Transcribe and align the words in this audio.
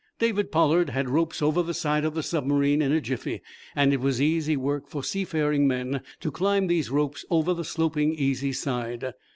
David 0.17 0.51
Pollard 0.51 0.89
had 0.89 1.11
ropes 1.11 1.43
over 1.43 1.61
the 1.61 1.75
side 1.75 2.03
of 2.05 2.15
the 2.15 2.23
submarine 2.23 2.81
in 2.81 2.91
a 2.91 2.99
jiffy. 2.99 3.43
It 3.77 3.99
was 3.99 4.19
easy 4.19 4.57
work 4.57 4.89
for 4.89 5.03
seafaring 5.03 5.67
men 5.67 6.01
to 6.21 6.31
climb 6.31 6.65
these 6.65 6.89
ropes 6.89 7.23
over 7.29 7.53
the 7.53 7.63
sloping, 7.63 8.15
easy 8.15 8.51
side. 8.51 9.11